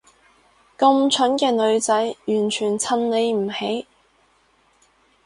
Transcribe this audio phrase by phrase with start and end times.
[0.79, 3.85] 咁蠢嘅女仔完全襯你唔起